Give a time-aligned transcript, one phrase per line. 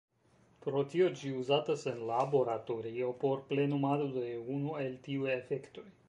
[0.65, 5.85] Pro tio, ĝi uzatas en laboratorio por plenumado de unu el tiuj efektoj.